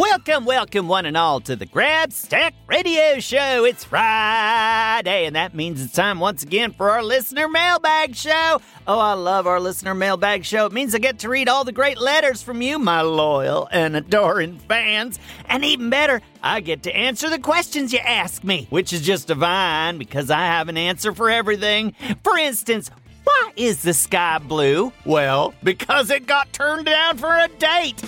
[0.00, 3.66] Welcome, welcome, one and all, to the Grabstack Radio Show.
[3.66, 8.62] It's Friday, and that means it's time once again for our listener mailbag show.
[8.86, 10.64] Oh, I love our listener mailbag show.
[10.64, 13.94] It means I get to read all the great letters from you, my loyal and
[13.94, 15.18] adoring fans.
[15.44, 19.26] And even better, I get to answer the questions you ask me, which is just
[19.26, 21.94] divine because I have an answer for everything.
[22.24, 22.90] For instance,
[23.24, 24.94] why is the sky blue?
[25.04, 28.02] Well, because it got turned down for a date.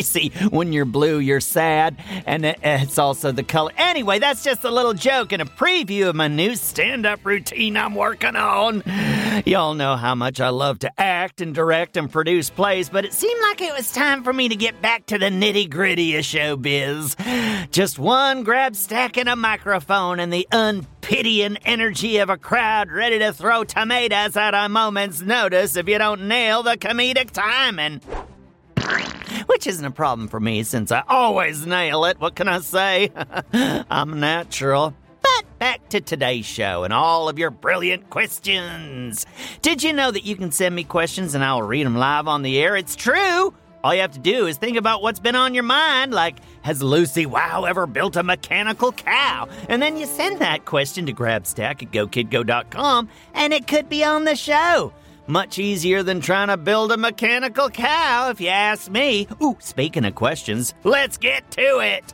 [0.00, 3.70] See, when you're blue, you're sad, and it's also the color.
[3.76, 7.76] Anyway, that's just a little joke and a preview of my new stand up routine
[7.76, 8.82] I'm working on.
[9.46, 13.12] Y'all know how much I love to act and direct and produce plays, but it
[13.12, 16.24] seemed like it was time for me to get back to the nitty gritty of
[16.24, 17.70] showbiz.
[17.70, 23.32] Just one Grabstack and a microphone, and the unpitying energy of a crowd ready to
[23.32, 28.00] throw tomatoes at a moment's notice if you don't nail the comedic timing
[29.46, 32.20] which isn't a problem for me since I always nail it.
[32.20, 33.10] What can I say?
[33.52, 34.94] I'm natural.
[35.22, 39.24] But back to today's show and all of your brilliant questions.
[39.62, 42.42] Did you know that you can send me questions and I'll read them live on
[42.42, 42.76] the air?
[42.76, 43.54] It's true.
[43.84, 46.82] All you have to do is think about what's been on your mind, like, has
[46.82, 49.46] Lucy Wow ever built a mechanical cow?
[49.68, 54.24] And then you send that question to grabstack at gokidgo.com and it could be on
[54.24, 54.92] the show.
[55.26, 59.26] Much easier than trying to build a mechanical cow, if you ask me.
[59.42, 62.12] Ooh, speaking of questions, let's get to it.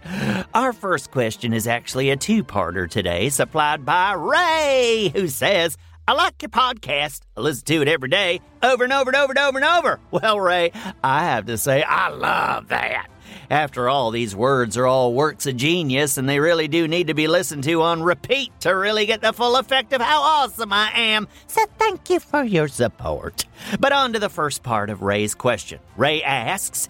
[0.54, 5.76] Our first question is actually a two parter today, supplied by Ray, who says,
[6.06, 7.22] I like your podcast.
[7.36, 10.00] I listen to it every day, over and over and over and over and over.
[10.12, 10.70] Well, Ray,
[11.02, 13.08] I have to say, I love that.
[13.50, 17.14] After all, these words are all works of genius, and they really do need to
[17.14, 20.92] be listened to on repeat to really get the full effect of how awesome I
[20.94, 21.26] am.
[21.48, 23.44] So thank you for your support.
[23.80, 25.80] But on to the first part of Ray's question.
[25.96, 26.88] Ray asks,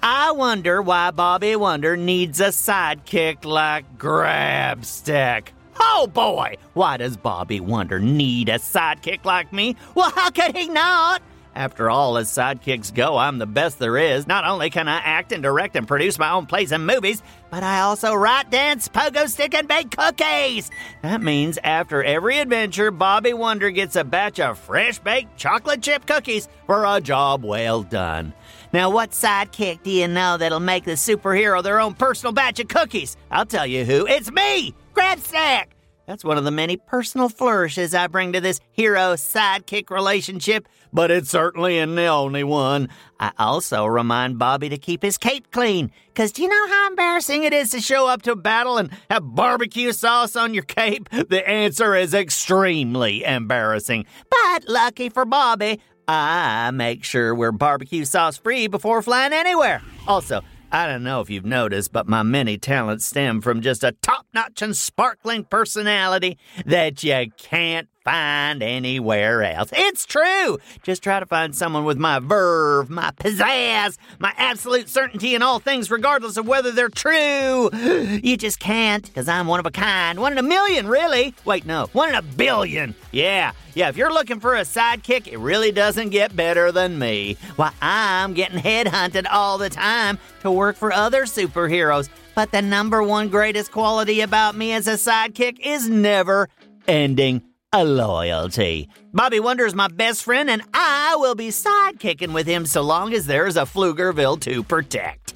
[0.00, 5.48] I wonder why Bobby Wonder needs a sidekick like Grabstack.
[5.80, 9.74] Oh boy, why does Bobby Wonder need a sidekick like me?
[9.96, 11.22] Well, how could he not?
[11.58, 14.28] After all, as sidekicks go, I'm the best there is.
[14.28, 17.20] Not only can I act and direct and produce my own plays and movies,
[17.50, 20.70] but I also write, dance, pogo stick, and bake cookies.
[21.02, 26.06] That means after every adventure, Bobby Wonder gets a batch of fresh baked chocolate chip
[26.06, 28.34] cookies for a job well done.
[28.72, 32.68] Now, what sidekick do you know that'll make the superhero their own personal batch of
[32.68, 33.16] cookies?
[33.32, 34.06] I'll tell you who.
[34.06, 35.64] It's me, Grabstack.
[36.08, 41.10] That's one of the many personal flourishes I bring to this hero sidekick relationship, but
[41.10, 42.88] it's certainly isn't the only one.
[43.20, 47.44] I also remind Bobby to keep his cape clean, because do you know how embarrassing
[47.44, 51.10] it is to show up to a battle and have barbecue sauce on your cape?
[51.10, 54.06] The answer is extremely embarrassing.
[54.30, 55.78] But lucky for Bobby,
[56.08, 59.82] I make sure we're barbecue sauce free before flying anywhere.
[60.06, 60.40] Also,
[60.72, 63.92] I don't know if you've noticed, but my many talents stem from just a
[64.34, 69.68] top notch and sparkling personality that you can't find anywhere else.
[69.74, 70.58] It's true.
[70.82, 75.58] Just try to find someone with my verve, my pizzazz, my absolute certainty in all
[75.58, 77.68] things, regardless of whether they're true.
[77.74, 80.20] You just can't, because I'm one of a kind.
[80.20, 81.34] One in a million, really.
[81.44, 82.94] Wait, no, one in a billion.
[83.12, 87.36] Yeah, yeah, if you're looking for a sidekick, it really doesn't get better than me.
[87.56, 92.08] Why, I'm getting headhunted all the time to work for other superheroes.
[92.34, 96.48] But the number one greatest quality about me as a sidekick is never
[96.86, 97.42] ending
[97.72, 98.88] a loyalty.
[99.12, 103.12] Bobby Wonder is my best friend, and I will be sidekicking with him so long
[103.12, 105.34] as there is a Pflugerville to protect.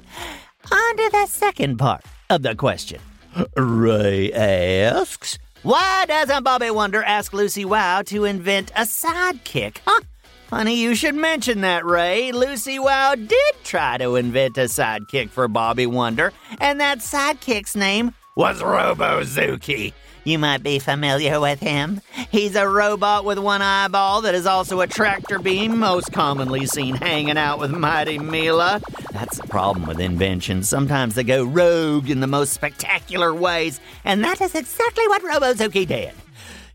[0.71, 2.99] On to the second part of the question.
[3.55, 9.77] Ray asks, Why doesn't Bobby Wonder ask Lucy Wow to invent a sidekick?
[9.85, 10.01] Huh?
[10.47, 12.31] Funny you should mention that, Ray.
[12.31, 18.13] Lucy Wow did try to invent a sidekick for Bobby Wonder, and that sidekick's name
[18.35, 19.93] was Robozuki.
[20.23, 22.01] You might be familiar with him.
[22.31, 26.95] He's a robot with one eyeball that is also a tractor beam, most commonly seen
[26.95, 28.81] hanging out with Mighty Mila.
[29.11, 30.67] That's the problem with inventions.
[30.67, 35.85] Sometimes they go rogue in the most spectacular ways, and that is exactly what Robozuki
[35.85, 36.13] did.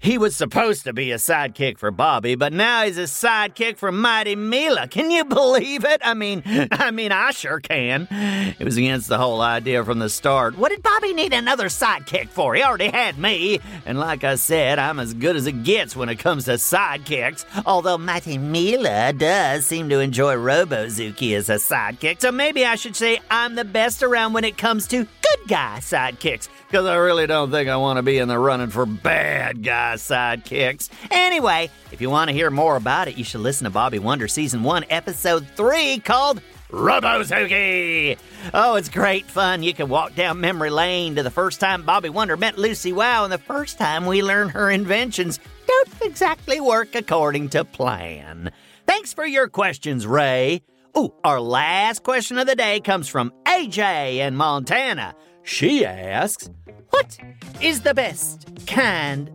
[0.01, 3.91] He was supposed to be a sidekick for Bobby, but now he's a sidekick for
[3.91, 4.87] Mighty Mila.
[4.87, 6.01] Can you believe it?
[6.05, 8.07] I mean, I mean, I sure can.
[8.11, 10.57] It was against the whole idea from the start.
[10.57, 12.55] What did Bobby need another sidekick for?
[12.55, 13.59] He already had me.
[13.85, 17.45] And like I said, I'm as good as it gets when it comes to sidekicks.
[17.67, 22.95] Although Mighty Mila does seem to enjoy Robozuki as a sidekick, so maybe I should
[22.95, 27.27] say I'm the best around when it comes to good guy sidekicks because I really
[27.27, 30.89] don't think I want to be in the running for bad guy sidekicks.
[31.11, 34.29] Anyway, if you want to hear more about it, you should listen to Bobby Wonder
[34.29, 36.41] Season 1, Episode 3, called
[36.71, 38.19] Robozuki.
[38.53, 39.63] Oh, it's great fun.
[39.63, 43.25] You can walk down memory lane to the first time Bobby Wonder met Lucy Wow
[43.25, 48.51] and the first time we learn her inventions don't exactly work according to plan.
[48.87, 50.63] Thanks for your questions, Ray.
[50.95, 55.15] Oh, our last question of the day comes from AJ in Montana.
[55.43, 56.51] She asks,
[56.91, 57.19] What
[57.61, 59.31] is the best kind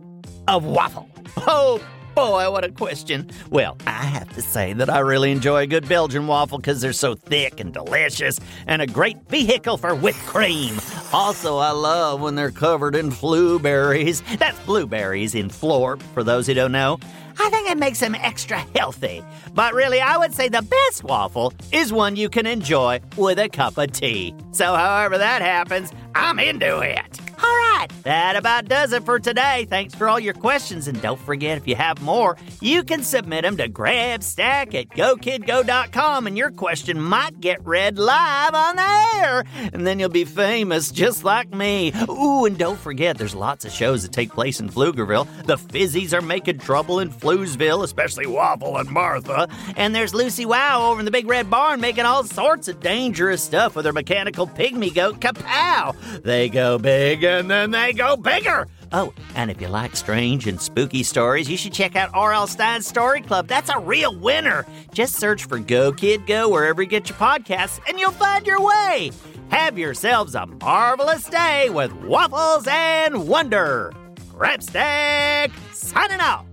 [0.48, 1.08] of waffle?
[1.38, 1.80] Oh
[2.14, 3.30] boy, what a question.
[3.50, 6.92] Well, I have to say that I really enjoy a good Belgian waffle because they're
[6.92, 10.76] so thick and delicious and a great vehicle for whipped cream.
[11.12, 14.22] Also, I love when they're covered in blueberries.
[14.38, 16.98] That's blueberries in floor, for those who don't know.
[17.38, 19.22] I think it makes them extra healthy.
[19.54, 23.48] But really, I would say the best waffle is one you can enjoy with a
[23.48, 24.34] cup of tea.
[24.52, 27.20] So, however that happens, I'm into it.
[27.42, 29.66] All right, that about does it for today.
[29.68, 33.42] Thanks for all your questions, and don't forget if you have more, you can submit
[33.42, 39.44] them to grabstack at gokidgo.com, and your question might get read live on the air,
[39.72, 41.92] and then you'll be famous just like me.
[42.08, 45.26] Ooh, and don't forget, there's lots of shows that take place in Pflugerville.
[45.46, 50.90] The Fizzies are making trouble in Floozeville, especially Waffle and Martha, and there's Lucy Wow
[50.90, 54.46] over in the Big Red Barn making all sorts of dangerous stuff with her mechanical
[54.46, 55.94] pygmy goat Kapow.
[56.22, 58.68] They go big and then they go bigger.
[58.92, 62.46] Oh, and if you like strange and spooky stories, you should check out R.L.
[62.46, 63.48] Stine's Story Club.
[63.48, 64.64] That's a real winner.
[64.92, 68.60] Just search for Go Kid Go wherever you get your podcasts, and you'll find your
[68.60, 69.10] way.
[69.48, 73.92] Have yourselves a marvelous day with Waffles and Wonder.
[74.32, 76.46] Grabstack signing off.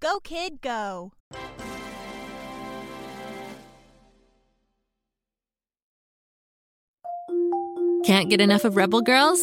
[0.00, 1.12] Go, kid, go.
[8.04, 9.42] Can't get enough of Rebel Girls?